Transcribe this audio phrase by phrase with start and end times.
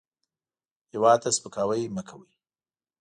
[0.91, 2.29] هېواد ته سپکاوی مه کوئ